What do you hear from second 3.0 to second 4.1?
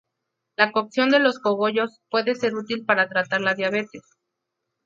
tratar la diabetes.